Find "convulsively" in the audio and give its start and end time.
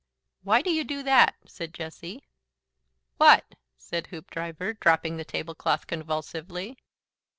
5.85-6.79